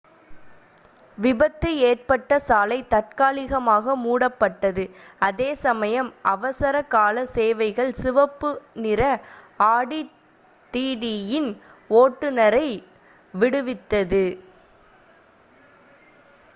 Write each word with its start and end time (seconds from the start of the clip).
விபத்து 1.17 1.69
ஏற்பட்ட 1.81 2.37
சாலை 2.41 2.77
தற்காலிகமாக 2.89 3.95
மூடப்பட்டது 3.97 4.83
அதே 5.19 5.49
சமயம் 5.61 6.09
அவசர 6.31 6.81
கால 6.95 7.25
சேவைகள் 7.33 7.91
சிவப்பு 8.01 8.49
நிற 8.83 9.03
ஆடி 9.69 10.01
டிடியின் 10.73 11.51
ஓட்டுனரை 11.95 12.67
விடுவித்தது 13.33 14.25